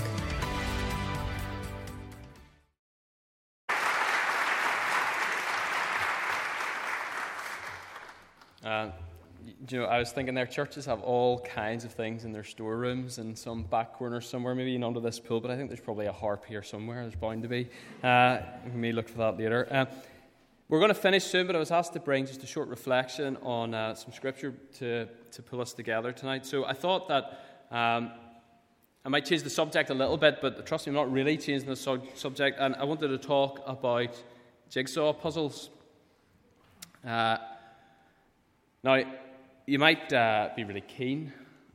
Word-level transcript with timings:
You 9.72 9.80
know, 9.80 9.86
I 9.86 10.00
was 10.00 10.12
thinking 10.12 10.36
their 10.36 10.46
churches 10.46 10.86
have 10.86 11.02
all 11.02 11.40
kinds 11.40 11.86
of 11.86 11.94
things 11.94 12.26
in 12.26 12.32
their 12.32 12.44
storerooms 12.44 13.18
and 13.18 13.38
some 13.38 13.64
back 13.64 13.94
corner 13.94 14.22
somewhere, 14.22 14.54
maybe 14.54 14.82
under 14.84 15.00
this 15.00 15.20
pool, 15.20 15.40
but 15.40 15.52
I 15.52 15.56
think 15.56 15.70
there's 15.70 15.80
probably 15.80 16.08
a 16.08 16.12
harp 16.12 16.46
here 16.46 16.64
somewhere. 16.64 17.02
There's 17.04 17.16
bound 17.16 17.44
to 17.44 17.50
be. 17.50 17.70
Uh, 18.04 18.40
we 18.66 18.80
may 18.80 18.92
look 18.92 19.08
for 19.08 19.20
that 19.20 19.38
later. 19.38 19.68
Uh, 19.72 19.86
we're 20.68 20.80
going 20.80 20.90
to 20.90 20.96
finish 20.96 21.26
soon, 21.26 21.48
but 21.48 21.56
I 21.56 21.60
was 21.60 21.72
asked 21.72 21.94
to 21.94 22.00
bring 22.00 22.26
just 22.26 22.44
a 22.44 22.48
short 22.48 22.70
reflection 22.70 23.38
on 23.42 23.74
uh, 23.74 23.94
some 23.94 24.14
scripture 24.14 24.54
to, 24.80 25.08
to 25.32 25.42
pull 25.42 25.62
us 25.62 25.74
together 25.74 26.12
tonight. 26.12 26.46
So 26.46 26.66
I 26.66 26.74
thought 26.74 27.08
that 27.10 27.24
um, 27.72 28.12
I 29.04 29.10
might 29.10 29.26
change 29.26 29.44
the 29.44 29.50
subject 29.50 29.90
a 29.90 29.94
little 29.94 30.18
bit, 30.18 30.40
but 30.42 30.66
trust 30.66 30.88
me, 30.88 30.92
I'm 30.92 30.96
not 30.96 31.12
really 31.12 31.38
changing 31.38 31.68
the 31.68 31.76
su- 31.76 32.02
subject. 32.16 32.58
And 32.60 32.76
I 32.76 32.84
wanted 32.84 33.10
to 33.10 33.18
talk 33.18 33.62
about 33.66 34.16
jigsaw 34.70 35.12
puzzles. 35.14 35.70
Uh, 37.06 37.38
now, 38.84 39.04
you 39.66 39.80
might 39.80 40.12
uh, 40.12 40.50
be 40.56 40.64
really 40.64 40.82
keen 40.82 41.32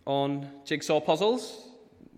on 0.06 0.50
jigsaw 0.64 1.00
puzzles. 1.00 1.68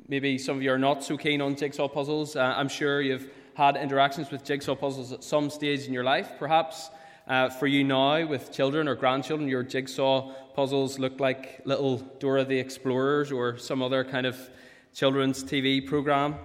Maybe 0.09 0.39
some 0.39 0.57
of 0.57 0.63
you 0.63 0.73
are 0.73 0.79
not 0.79 1.05
so 1.05 1.17
keen 1.17 1.41
on 1.41 1.57
jigsaw 1.57 1.89
puzzles. 1.89 2.37
Uh, 2.37 2.55
I'm 2.57 2.69
sure 2.69 3.03
you've 3.03 3.31
had 3.55 3.77
interactions 3.77 4.31
with 4.31 4.45
jigsaw 4.45 4.75
puzzles 4.75 5.13
at 5.13 5.23
some 5.23 5.51
stage 5.51 5.87
in 5.87 5.93
your 5.93 6.05
life. 6.05 6.33
Perhaps 6.39 6.91
uh, 7.27 7.51
for 7.51 7.67
you 7.67 7.85
now, 7.85 8.27
with 8.27 8.51
children 8.53 8.89
or 8.89 8.95
grandchildren, 8.95 9.49
your 9.49 9.63
jigsaw 9.63 10.33
puzzles 10.55 10.99
look 10.99 11.21
like 11.21 11.61
little 11.65 11.99
Dora 12.19 12.45
the 12.45 12.59
Explorers 12.59 13.31
or 13.31 13.59
some 13.59 13.83
other 13.83 14.05
kind 14.05 14.27
of 14.27 14.39
children's 14.95 15.45
TV 15.45 15.87
program. 15.87 16.37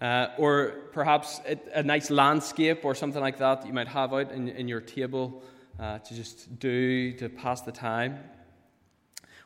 Uh, 0.00 0.28
or 0.38 0.88
perhaps 0.92 1.42
a, 1.46 1.58
a, 1.74 1.82
nice 1.82 2.08
landscape 2.08 2.86
or 2.86 2.94
something 2.94 3.20
like 3.20 3.36
that 3.36 3.60
that 3.60 3.66
you 3.66 3.74
might 3.74 3.86
have 3.86 4.14
out 4.14 4.32
in, 4.32 4.48
in 4.48 4.66
your 4.66 4.80
table 4.80 5.42
uh, 5.78 5.98
to 5.98 6.14
just 6.14 6.58
do 6.58 7.12
to 7.12 7.28
pass 7.28 7.60
the 7.60 7.72
time. 7.72 8.18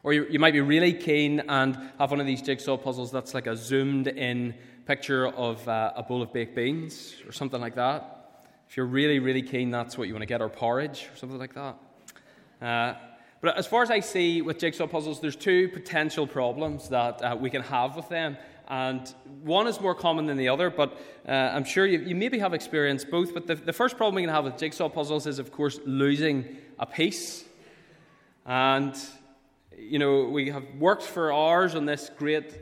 Or 0.04 0.12
you, 0.12 0.26
you 0.28 0.38
might 0.38 0.52
be 0.52 0.60
really 0.60 0.92
keen 0.92 1.40
and 1.40 1.76
have 1.98 2.10
one 2.10 2.20
of 2.20 2.26
these 2.26 2.42
jigsaw 2.42 2.76
puzzles 2.76 3.10
that's 3.10 3.32
like 3.32 3.46
a 3.46 3.56
zoomed 3.56 4.06
in 4.06 4.54
picture 4.84 5.28
of 5.28 5.66
uh, 5.66 5.94
a 5.96 6.02
bowl 6.02 6.20
of 6.20 6.30
baked 6.30 6.54
beans 6.54 7.14
or 7.26 7.32
something 7.32 7.60
like 7.60 7.74
that. 7.76 8.44
If 8.68 8.76
you're 8.76 8.86
really, 8.86 9.18
really 9.18 9.40
keen, 9.40 9.70
that's 9.70 9.96
what 9.96 10.06
you 10.06 10.12
want 10.12 10.22
to 10.22 10.26
get, 10.26 10.42
or 10.42 10.50
porridge 10.50 11.08
or 11.10 11.16
something 11.16 11.38
like 11.38 11.54
that. 11.54 11.78
Uh, 12.60 12.94
but 13.40 13.56
as 13.56 13.66
far 13.66 13.82
as 13.82 13.90
I 13.90 14.00
see 14.00 14.42
with 14.42 14.58
jigsaw 14.58 14.86
puzzles, 14.86 15.20
there's 15.20 15.36
two 15.36 15.68
potential 15.70 16.26
problems 16.26 16.90
that 16.90 17.22
uh, 17.22 17.36
we 17.40 17.48
can 17.48 17.62
have 17.62 17.96
with 17.96 18.08
them. 18.10 18.36
And 18.68 19.06
one 19.42 19.66
is 19.66 19.80
more 19.80 19.94
common 19.94 20.26
than 20.26 20.36
the 20.36 20.48
other, 20.48 20.68
but 20.68 20.98
uh, 21.26 21.32
I'm 21.32 21.64
sure 21.64 21.86
you, 21.86 22.00
you, 22.00 22.14
maybe 22.14 22.38
have 22.38 22.52
experienced 22.52 23.10
both. 23.10 23.32
But 23.32 23.46
the, 23.46 23.54
the 23.54 23.72
first 23.72 23.96
problem 23.96 24.16
we 24.16 24.22
can 24.22 24.30
have 24.30 24.44
with 24.44 24.58
jigsaw 24.58 24.88
puzzles 24.90 25.26
is, 25.26 25.38
of 25.38 25.50
course, 25.50 25.78
losing 25.86 26.56
a 26.78 26.86
piece. 26.86 27.44
And 28.46 28.94
you 29.78 29.98
know, 29.98 30.24
we 30.24 30.50
have 30.50 30.64
worked 30.78 31.02
for 31.02 31.32
hours 31.32 31.74
on 31.74 31.86
this 31.86 32.10
great 32.16 32.52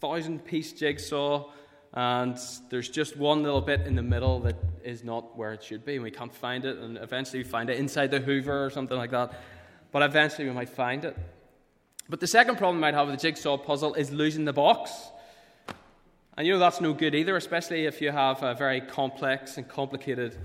thousand 0.00 0.44
piece 0.44 0.72
jigsaw, 0.72 1.50
and 1.92 2.38
there's 2.70 2.88
just 2.88 3.16
one 3.16 3.42
little 3.42 3.60
bit 3.60 3.82
in 3.82 3.94
the 3.94 4.02
middle 4.02 4.40
that 4.40 4.56
is 4.82 5.04
not 5.04 5.36
where 5.36 5.52
it 5.52 5.62
should 5.62 5.84
be, 5.84 5.94
and 5.94 6.02
we 6.02 6.10
can't 6.10 6.34
find 6.34 6.64
it, 6.64 6.78
and 6.78 6.98
eventually 6.98 7.38
we 7.38 7.44
find 7.48 7.70
it 7.70 7.78
inside 7.78 8.10
the 8.10 8.20
Hoover 8.20 8.64
or 8.64 8.70
something 8.70 8.96
like 8.96 9.10
that. 9.12 9.40
But 9.92 10.02
eventually 10.02 10.48
we 10.48 10.54
might 10.54 10.68
find 10.68 11.04
it. 11.04 11.16
But 12.08 12.20
the 12.20 12.26
second 12.26 12.56
problem 12.56 12.76
we 12.76 12.80
might 12.82 12.94
have 12.94 13.06
with 13.06 13.16
the 13.16 13.22
jigsaw 13.22 13.56
puzzle 13.56 13.94
is 13.94 14.10
losing 14.10 14.44
the 14.44 14.52
box. 14.52 14.92
And 16.36 16.46
you 16.46 16.52
know 16.52 16.58
that's 16.58 16.80
no 16.80 16.92
good 16.92 17.14
either, 17.14 17.36
especially 17.36 17.86
if 17.86 18.02
you 18.02 18.10
have 18.10 18.42
a 18.42 18.54
very 18.54 18.80
complex 18.80 19.56
and 19.56 19.68
complicated 19.68 20.36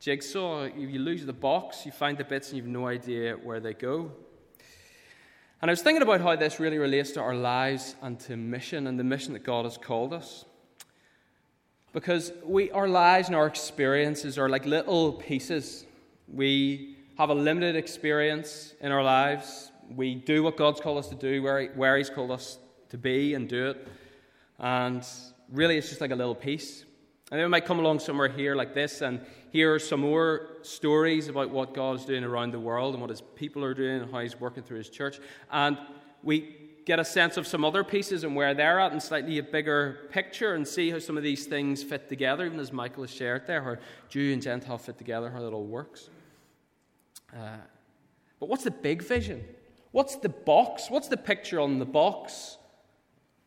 jigsaw. 0.00 0.64
You 0.64 0.98
lose 0.98 1.26
the 1.26 1.32
box, 1.32 1.84
you 1.84 1.92
find 1.92 2.16
the 2.16 2.24
bits 2.24 2.48
and 2.48 2.56
you 2.56 2.62
have 2.62 2.72
no 2.72 2.86
idea 2.86 3.34
where 3.34 3.60
they 3.60 3.74
go. 3.74 4.12
And 5.62 5.70
I 5.70 5.72
was 5.72 5.80
thinking 5.80 6.02
about 6.02 6.20
how 6.20 6.36
this 6.36 6.60
really 6.60 6.78
relates 6.78 7.12
to 7.12 7.20
our 7.20 7.34
lives 7.34 7.94
and 8.02 8.20
to 8.20 8.36
mission 8.36 8.86
and 8.86 8.98
the 8.98 9.04
mission 9.04 9.32
that 9.32 9.42
God 9.42 9.64
has 9.64 9.78
called 9.78 10.12
us. 10.12 10.44
Because 11.94 12.30
we, 12.44 12.70
our 12.72 12.88
lives 12.88 13.28
and 13.28 13.36
our 13.36 13.46
experiences 13.46 14.36
are 14.36 14.50
like 14.50 14.66
little 14.66 15.14
pieces. 15.14 15.86
We 16.28 16.96
have 17.16 17.30
a 17.30 17.34
limited 17.34 17.74
experience 17.74 18.74
in 18.82 18.92
our 18.92 19.02
lives. 19.02 19.70
We 19.94 20.14
do 20.14 20.42
what 20.42 20.58
God's 20.58 20.80
called 20.80 20.98
us 20.98 21.08
to 21.08 21.14
do, 21.14 21.42
where, 21.42 21.60
he, 21.60 21.66
where 21.68 21.96
He's 21.96 22.10
called 22.10 22.32
us 22.32 22.58
to 22.90 22.98
be, 22.98 23.32
and 23.32 23.48
do 23.48 23.70
it. 23.70 23.88
And 24.58 25.06
really, 25.50 25.78
it's 25.78 25.88
just 25.88 26.00
like 26.02 26.10
a 26.10 26.16
little 26.16 26.34
piece. 26.34 26.84
And 27.30 27.40
then 27.40 27.46
we 27.46 27.50
might 27.50 27.64
come 27.64 27.80
along 27.80 27.98
somewhere 27.98 28.28
here 28.28 28.54
like 28.54 28.72
this 28.72 29.00
and 29.00 29.20
hear 29.50 29.80
some 29.80 30.00
more 30.00 30.48
stories 30.62 31.26
about 31.26 31.50
what 31.50 31.74
God 31.74 31.98
is 31.98 32.04
doing 32.04 32.22
around 32.22 32.52
the 32.52 32.60
world 32.60 32.94
and 32.94 33.00
what 33.00 33.10
his 33.10 33.20
people 33.20 33.64
are 33.64 33.74
doing 33.74 34.02
and 34.02 34.12
how 34.12 34.20
he's 34.20 34.38
working 34.38 34.62
through 34.62 34.78
his 34.78 34.88
church. 34.88 35.18
And 35.50 35.76
we 36.22 36.56
get 36.84 37.00
a 37.00 37.04
sense 37.04 37.36
of 37.36 37.44
some 37.48 37.64
other 37.64 37.82
pieces 37.82 38.22
and 38.22 38.36
where 38.36 38.54
they're 38.54 38.78
at 38.78 38.92
and 38.92 39.02
slightly 39.02 39.38
a 39.38 39.42
bigger 39.42 40.08
picture 40.10 40.54
and 40.54 40.66
see 40.66 40.90
how 40.90 41.00
some 41.00 41.16
of 41.16 41.24
these 41.24 41.46
things 41.46 41.82
fit 41.82 42.08
together, 42.08 42.46
even 42.46 42.60
as 42.60 42.72
Michael 42.72 43.02
has 43.02 43.10
shared 43.10 43.44
there, 43.48 43.60
how 43.60 43.76
Jew 44.08 44.32
and 44.32 44.40
Gentile 44.40 44.78
fit 44.78 44.96
together, 44.96 45.28
how 45.28 45.44
it 45.44 45.52
all 45.52 45.64
works. 45.64 46.10
Uh, 47.34 47.56
but 48.38 48.48
what's 48.48 48.62
the 48.62 48.70
big 48.70 49.02
vision? 49.02 49.44
What's 49.90 50.14
the 50.14 50.28
box? 50.28 50.90
What's 50.90 51.08
the 51.08 51.16
picture 51.16 51.58
on 51.58 51.80
the 51.80 51.86
box 51.86 52.58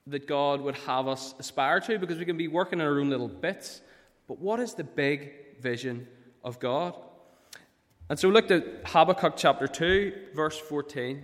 that 0.10 0.28
God 0.28 0.62
would 0.62 0.76
have 0.76 1.08
us 1.08 1.36
aspire 1.40 1.80
to 1.82 1.98
because 2.00 2.18
we 2.18 2.26
can 2.26 2.38
be 2.38 2.48
working 2.48 2.80
in 2.80 2.86
our 2.86 3.00
own 3.00 3.10
little 3.10 3.28
bits. 3.28 3.82
But 4.28 4.40
what 4.40 4.60
is 4.60 4.74
the 4.74 4.84
big 4.84 5.32
vision 5.60 6.08
of 6.44 6.60
God? 6.60 6.96
And 8.10 8.18
so 8.18 8.30
look 8.30 8.50
at 8.50 8.64
Habakkuk 8.86 9.34
chapter 9.38 9.68
2, 9.68 10.14
verse 10.34 10.58
14, 10.58 11.24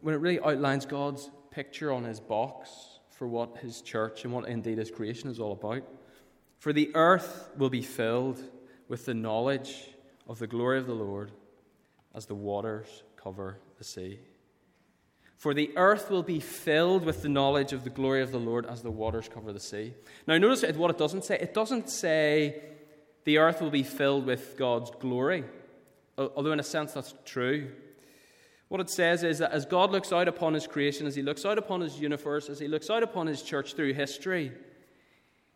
when 0.00 0.14
it 0.14 0.18
really 0.18 0.40
outlines 0.40 0.86
God's 0.86 1.30
picture 1.50 1.92
on 1.92 2.04
his 2.04 2.20
box 2.20 2.70
for 3.10 3.26
what 3.26 3.58
his 3.58 3.82
church 3.82 4.24
and 4.24 4.32
what 4.32 4.48
indeed 4.48 4.78
his 4.78 4.90
creation 4.90 5.30
is 5.30 5.40
all 5.40 5.52
about. 5.52 5.82
For 6.58 6.72
the 6.72 6.90
earth 6.94 7.50
will 7.56 7.70
be 7.70 7.82
filled 7.82 8.40
with 8.88 9.04
the 9.04 9.14
knowledge 9.14 9.88
of 10.28 10.38
the 10.38 10.46
glory 10.46 10.78
of 10.78 10.86
the 10.86 10.94
Lord 10.94 11.32
as 12.14 12.26
the 12.26 12.34
waters 12.34 13.02
cover 13.16 13.58
the 13.78 13.84
sea. 13.84 14.18
For 15.36 15.52
the 15.52 15.70
earth 15.76 16.10
will 16.10 16.22
be 16.22 16.40
filled 16.40 17.04
with 17.04 17.22
the 17.22 17.28
knowledge 17.28 17.72
of 17.72 17.84
the 17.84 17.90
glory 17.90 18.22
of 18.22 18.32
the 18.32 18.40
Lord 18.40 18.64
as 18.64 18.82
the 18.82 18.90
waters 18.90 19.28
cover 19.28 19.52
the 19.52 19.60
sea. 19.60 19.92
Now, 20.26 20.38
notice 20.38 20.64
what 20.76 20.90
it 20.90 20.98
doesn't 20.98 21.24
say. 21.24 21.38
It 21.38 21.52
doesn't 21.52 21.90
say 21.90 22.62
the 23.24 23.38
earth 23.38 23.60
will 23.60 23.70
be 23.70 23.82
filled 23.82 24.24
with 24.24 24.56
God's 24.56 24.90
glory, 24.98 25.44
although, 26.16 26.52
in 26.52 26.60
a 26.60 26.64
sense, 26.64 26.92
that's 26.92 27.14
true. 27.24 27.70
What 28.68 28.80
it 28.80 28.88
says 28.90 29.22
is 29.22 29.38
that 29.38 29.52
as 29.52 29.66
God 29.66 29.92
looks 29.92 30.12
out 30.12 30.26
upon 30.26 30.54
his 30.54 30.66
creation, 30.66 31.06
as 31.06 31.14
he 31.14 31.22
looks 31.22 31.44
out 31.44 31.58
upon 31.58 31.82
his 31.82 32.00
universe, 32.00 32.48
as 32.48 32.58
he 32.58 32.66
looks 32.66 32.88
out 32.88 33.02
upon 33.02 33.26
his 33.26 33.42
church 33.42 33.74
through 33.74 33.92
history, 33.92 34.52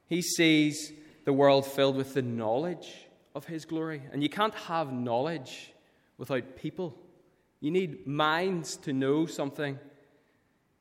he 0.07 0.21
sees 0.21 0.93
the 1.25 1.33
world 1.33 1.65
filled 1.67 1.97
with 1.97 2.15
the 2.15 2.23
knowledge 2.23 2.93
of 3.35 3.47
his 3.47 3.65
glory. 3.65 4.03
And 4.13 4.23
you 4.23 4.29
can't 4.29 4.55
have 4.55 4.93
knowledge 4.93 5.73
without 6.19 6.57
people. 6.57 6.97
You 7.61 7.71
need 7.71 8.07
minds 8.07 8.77
to 8.79 8.93
know 8.93 9.27
something. 9.27 9.79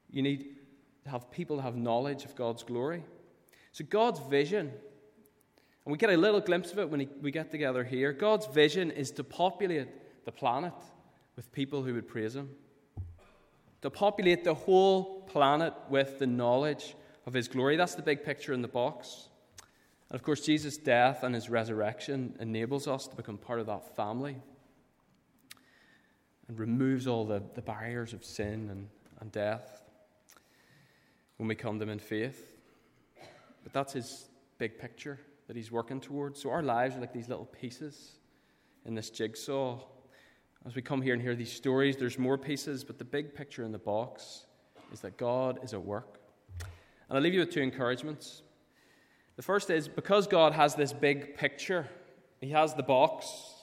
You 0.09 0.21
need 0.21 0.55
to 1.03 1.09
have 1.09 1.29
people 1.29 1.57
to 1.57 1.61
have 1.61 1.75
knowledge 1.75 2.23
of 2.23 2.35
God's 2.35 2.63
glory. 2.63 3.03
So, 3.73 3.83
God's 3.87 4.19
vision, 4.21 4.71
and 5.85 5.91
we 5.91 5.97
get 5.97 6.09
a 6.09 6.17
little 6.17 6.39
glimpse 6.39 6.71
of 6.71 6.79
it 6.79 6.89
when 6.89 7.07
we 7.21 7.31
get 7.31 7.51
together 7.51 7.83
here 7.83 8.11
God's 8.13 8.47
vision 8.47 8.91
is 8.91 9.11
to 9.11 9.23
populate 9.23 9.89
the 10.25 10.31
planet 10.31 10.73
with 11.35 11.51
people 11.51 11.83
who 11.83 11.93
would 11.93 12.07
praise 12.07 12.35
Him, 12.35 12.49
to 13.81 13.89
populate 13.89 14.43
the 14.43 14.53
whole 14.53 15.21
planet 15.23 15.73
with 15.89 16.19
the 16.19 16.27
knowledge 16.27 16.95
of 17.25 17.33
His 17.33 17.47
glory. 17.47 17.75
That's 17.75 17.95
the 17.95 18.01
big 18.01 18.23
picture 18.23 18.53
in 18.53 18.61
the 18.61 18.67
box. 18.67 19.27
And 20.09 20.15
of 20.15 20.23
course, 20.23 20.41
Jesus' 20.41 20.77
death 20.77 21.23
and 21.23 21.35
His 21.35 21.49
resurrection 21.49 22.35
enables 22.39 22.87
us 22.87 23.07
to 23.07 23.15
become 23.15 23.37
part 23.37 23.59
of 23.59 23.67
that 23.67 23.95
family 23.95 24.37
and 26.49 26.59
removes 26.59 27.07
all 27.07 27.25
the, 27.25 27.41
the 27.53 27.61
barriers 27.61 28.11
of 28.11 28.25
sin 28.25 28.69
and, 28.71 28.89
and 29.21 29.31
death 29.31 29.83
when 31.37 31.47
we 31.47 31.55
come 31.55 31.77
to 31.79 31.83
him 31.83 31.89
in 31.89 31.99
faith. 31.99 32.57
But 33.63 33.71
that's 33.71 33.93
his 33.93 34.25
big 34.57 34.79
picture 34.79 35.19
that 35.47 35.55
he's 35.55 35.71
working 35.71 36.01
towards. 36.01 36.41
So 36.41 36.49
our 36.49 36.63
lives 36.63 36.97
are 36.97 36.99
like 36.99 37.13
these 37.13 37.29
little 37.29 37.45
pieces 37.45 38.13
in 38.85 38.95
this 38.95 39.09
jigsaw. 39.11 39.79
As 40.65 40.75
we 40.75 40.81
come 40.81 41.01
here 41.01 41.13
and 41.13 41.21
hear 41.21 41.35
these 41.35 41.51
stories, 41.51 41.95
there's 41.95 42.17
more 42.17 42.37
pieces, 42.37 42.83
but 42.83 42.97
the 42.97 43.05
big 43.05 43.33
picture 43.33 43.63
in 43.63 43.71
the 43.71 43.77
box 43.77 44.45
is 44.91 44.99
that 45.01 45.17
God 45.17 45.59
is 45.63 45.73
at 45.73 45.81
work. 45.81 46.19
And 46.59 47.17
I'll 47.17 47.21
leave 47.21 47.33
you 47.33 47.41
with 47.41 47.51
two 47.51 47.61
encouragements. 47.61 48.41
The 49.35 49.43
first 49.43 49.69
is 49.69 49.87
because 49.87 50.27
God 50.27 50.53
has 50.53 50.75
this 50.75 50.93
big 50.93 51.37
picture, 51.37 51.87
He 52.41 52.49
has 52.49 52.73
the 52.73 52.83
box, 52.83 53.58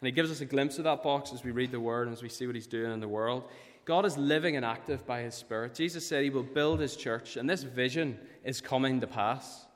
and 0.00 0.06
He 0.06 0.12
gives 0.12 0.30
us 0.30 0.40
a 0.40 0.46
glimpse 0.46 0.78
of 0.78 0.84
that 0.84 1.02
box 1.02 1.32
as 1.32 1.44
we 1.44 1.50
read 1.50 1.70
the 1.70 1.80
Word 1.80 2.06
and 2.06 2.16
as 2.16 2.22
we 2.22 2.28
see 2.28 2.46
what 2.46 2.54
He's 2.54 2.66
doing 2.66 2.92
in 2.92 3.00
the 3.00 3.08
world. 3.08 3.44
God 3.84 4.06
is 4.06 4.16
living 4.16 4.56
and 4.56 4.64
active 4.64 5.06
by 5.06 5.22
His 5.22 5.34
Spirit. 5.34 5.74
Jesus 5.74 6.06
said 6.06 6.24
He 6.24 6.30
will 6.30 6.42
build 6.42 6.80
His 6.80 6.96
church, 6.96 7.36
and 7.36 7.48
this 7.48 7.62
vision 7.62 8.18
is 8.44 8.60
coming 8.60 9.00
to 9.00 9.06
pass. 9.06 9.66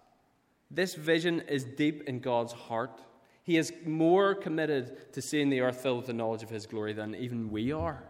This 0.70 0.94
vision 0.94 1.40
is 1.48 1.64
deep 1.64 2.08
in 2.08 2.20
God's 2.20 2.52
heart. 2.52 3.00
He 3.42 3.58
is 3.58 3.72
more 3.84 4.34
committed 4.34 5.12
to 5.12 5.20
seeing 5.20 5.50
the 5.50 5.60
earth 5.60 5.80
filled 5.80 5.98
with 5.98 6.06
the 6.06 6.12
knowledge 6.14 6.42
of 6.42 6.50
His 6.50 6.66
glory 6.66 6.92
than 6.92 7.14
even 7.14 7.50
we 7.50 7.72
are. 7.72 8.02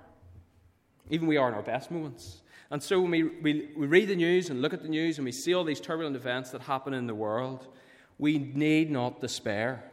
Even 1.10 1.26
we 1.26 1.36
are 1.36 1.48
in 1.48 1.54
our 1.54 1.62
best 1.62 1.90
moments. 1.90 2.42
And 2.70 2.82
so 2.82 3.00
when 3.00 3.10
we, 3.10 3.22
we, 3.22 3.68
we 3.76 3.86
read 3.86 4.08
the 4.08 4.16
news 4.16 4.50
and 4.50 4.62
look 4.62 4.72
at 4.72 4.82
the 4.82 4.88
news 4.88 5.18
and 5.18 5.24
we 5.24 5.32
see 5.32 5.54
all 5.54 5.64
these 5.64 5.80
turbulent 5.80 6.16
events 6.16 6.50
that 6.50 6.62
happen 6.62 6.94
in 6.94 7.06
the 7.06 7.14
world, 7.14 7.66
we 8.18 8.38
need 8.38 8.90
not 8.90 9.20
despair. 9.20 9.84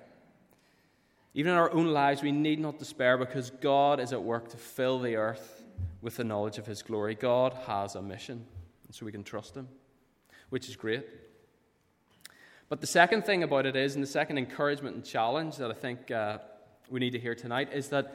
Even 1.33 1.53
in 1.53 1.57
our 1.57 1.71
own 1.71 1.87
lives, 1.87 2.21
we 2.21 2.31
need 2.31 2.59
not 2.59 2.77
despair 2.77 3.17
because 3.17 3.49
God 3.49 3.99
is 3.99 4.11
at 4.11 4.21
work 4.21 4.49
to 4.49 4.57
fill 4.57 4.99
the 4.99 5.15
earth 5.15 5.63
with 6.01 6.17
the 6.17 6.23
knowledge 6.23 6.57
of 6.57 6.65
His 6.65 6.81
glory. 6.81 7.15
God 7.15 7.53
has 7.67 7.95
a 7.95 8.01
mission, 8.01 8.45
and 8.85 8.95
so 8.95 9.05
we 9.05 9.11
can 9.11 9.23
trust 9.23 9.55
Him, 9.55 9.67
which 10.49 10.67
is 10.67 10.75
great. 10.75 11.05
But 12.67 12.81
the 12.81 12.87
second 12.87 13.25
thing 13.25 13.43
about 13.43 13.65
it 13.65 13.75
is, 13.75 13.95
and 13.95 14.03
the 14.03 14.07
second 14.07 14.37
encouragement 14.37 14.95
and 14.95 15.05
challenge 15.05 15.57
that 15.57 15.71
I 15.71 15.73
think 15.73 16.11
uh, 16.11 16.39
we 16.89 16.99
need 16.99 17.11
to 17.11 17.19
hear 17.19 17.35
tonight, 17.35 17.69
is 17.73 17.89
that 17.89 18.13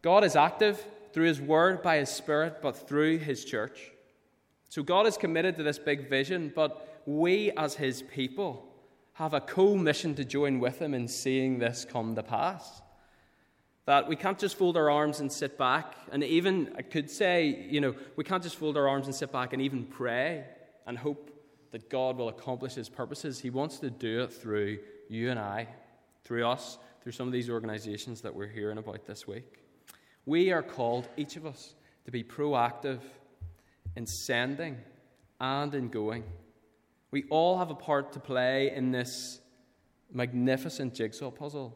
God 0.00 0.24
is 0.24 0.36
active 0.36 0.84
through 1.12 1.26
His 1.26 1.40
Word 1.40 1.82
by 1.82 1.98
His 1.98 2.08
Spirit, 2.08 2.58
but 2.62 2.88
through 2.88 3.18
His 3.18 3.44
church. 3.44 3.92
So 4.70 4.82
God 4.82 5.06
is 5.06 5.16
committed 5.16 5.56
to 5.56 5.62
this 5.62 5.78
big 5.78 6.08
vision, 6.08 6.50
but 6.54 7.02
we 7.06 7.50
as 7.52 7.74
His 7.74 8.02
people 8.02 8.73
have 9.14 9.34
a 9.34 9.40
co 9.40 9.76
mission 9.76 10.14
to 10.16 10.24
join 10.24 10.60
with 10.60 10.80
Him 10.80 10.94
in 10.94 11.08
seeing 11.08 11.58
this 11.58 11.86
come 11.88 12.14
to 12.14 12.22
pass. 12.22 12.82
That 13.86 14.08
we 14.08 14.16
can't 14.16 14.38
just 14.38 14.56
fold 14.56 14.76
our 14.76 14.90
arms 14.90 15.20
and 15.20 15.30
sit 15.30 15.58
back, 15.58 15.94
and 16.10 16.24
even, 16.24 16.72
I 16.76 16.82
could 16.82 17.10
say, 17.10 17.66
you 17.68 17.80
know, 17.80 17.94
we 18.16 18.24
can't 18.24 18.42
just 18.42 18.56
fold 18.56 18.76
our 18.76 18.88
arms 18.88 19.06
and 19.06 19.14
sit 19.14 19.30
back 19.30 19.52
and 19.52 19.60
even 19.60 19.84
pray 19.84 20.44
and 20.86 20.96
hope 20.96 21.30
that 21.70 21.90
God 21.90 22.16
will 22.16 22.28
accomplish 22.28 22.74
his 22.74 22.88
purposes. 22.88 23.40
He 23.40 23.50
wants 23.50 23.78
to 23.80 23.90
do 23.90 24.22
it 24.22 24.32
through 24.32 24.78
you 25.08 25.30
and 25.30 25.38
I, 25.38 25.68
through 26.24 26.46
us, 26.46 26.78
through 27.02 27.12
some 27.12 27.26
of 27.26 27.32
these 27.32 27.50
organizations 27.50 28.22
that 28.22 28.34
we're 28.34 28.48
hearing 28.48 28.78
about 28.78 29.06
this 29.06 29.26
week. 29.26 29.60
We 30.24 30.50
are 30.52 30.62
called, 30.62 31.08
each 31.16 31.36
of 31.36 31.44
us, 31.44 31.74
to 32.06 32.10
be 32.10 32.24
proactive 32.24 33.00
in 33.96 34.06
sending 34.06 34.78
and 35.40 35.74
in 35.74 35.88
going. 35.88 36.24
We 37.14 37.26
all 37.30 37.58
have 37.58 37.70
a 37.70 37.76
part 37.76 38.10
to 38.14 38.18
play 38.18 38.72
in 38.74 38.90
this 38.90 39.38
magnificent 40.12 40.94
jigsaw 40.94 41.30
puzzle. 41.30 41.72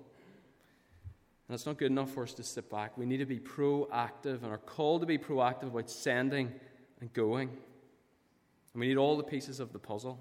And 1.47 1.55
it's 1.55 1.65
not 1.65 1.79
good 1.79 1.93
enough 1.93 2.11
for 2.11 2.25
us 2.25 2.35
to 2.35 2.43
sit 2.43 2.69
back. 2.69 2.99
We 2.99 3.07
need 3.07 3.19
to 3.19 3.25
be 3.25 3.39
proactive 3.39 4.43
and 4.43 4.47
are 4.47 4.59
called 4.59 5.03
to 5.03 5.07
be 5.07 5.17
proactive 5.17 5.69
about 5.69 5.91
sending 5.91 6.53
and 7.01 7.13
going. 7.13 7.51
And 7.51 8.81
we 8.81 8.89
need 8.89 8.97
all 8.97 9.17
the 9.17 9.23
pieces 9.23 9.61
of 9.61 9.73
the 9.73 9.79
puzzle. 9.79 10.19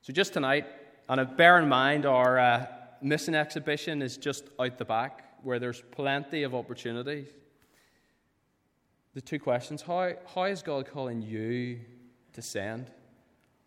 So, 0.00 0.14
just 0.14 0.32
tonight, 0.32 0.64
and 1.06 1.36
bear 1.36 1.58
in 1.58 1.68
mind 1.68 2.06
our 2.06 2.38
uh, 2.38 2.66
mission 3.02 3.34
exhibition 3.34 4.00
is 4.00 4.16
just 4.16 4.44
out 4.58 4.78
the 4.78 4.86
back 4.86 5.42
where 5.42 5.58
there's 5.58 5.82
plenty 5.90 6.42
of 6.42 6.54
opportunities. 6.54 7.28
The 9.12 9.20
two 9.20 9.38
questions 9.38 9.82
how, 9.82 10.14
how 10.34 10.44
is 10.44 10.62
God 10.62 10.90
calling 10.90 11.20
you 11.20 11.80
to 12.32 12.40
send? 12.40 12.92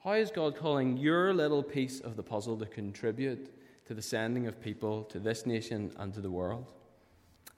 How 0.10 0.16
is 0.16 0.32
God 0.32 0.56
calling 0.56 0.98
your 0.98 1.36
little 1.36 1.62
piece 1.62 2.00
of 2.00 2.16
the 2.16 2.24
puzzle 2.24 2.58
to 2.58 2.66
contribute 2.66 3.54
to 3.86 3.94
the 3.94 4.02
sending 4.02 4.48
of 4.48 4.60
people 4.60 5.04
to 5.04 5.20
this 5.20 5.46
nation 5.46 5.92
and 6.00 6.12
to 6.16 6.20
the 6.20 6.32
world? 6.32 6.66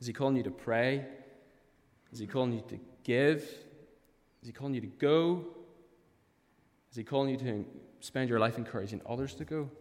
Is 0.01 0.07
He 0.07 0.11
calling 0.11 0.35
you 0.35 0.43
to 0.43 0.51
pray? 0.51 1.05
Is 2.11 2.19
He 2.19 2.27
calling 2.27 2.51
you 2.51 2.61
to 2.67 2.77
give? 3.05 3.37
Is 4.41 4.47
He 4.47 4.51
calling 4.51 4.73
you 4.73 4.81
to 4.81 4.87
go? 4.87 5.45
Is 6.91 6.97
He 6.97 7.05
calling 7.05 7.29
you 7.29 7.37
to 7.37 7.65
spend 8.01 8.27
your 8.27 8.37
life 8.41 8.57
encouraging 8.57 8.99
others 9.07 9.33
to 9.35 9.45
go? 9.45 9.71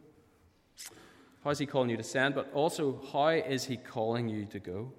How 1.42 1.50
is 1.50 1.58
He 1.58 1.66
calling 1.66 1.90
you 1.90 1.96
to 1.96 2.04
send? 2.04 2.36
But 2.36 2.52
also, 2.54 3.02
how 3.12 3.30
is 3.30 3.64
He 3.64 3.78
calling 3.78 4.28
you 4.28 4.44
to 4.44 4.60
go? 4.60 4.92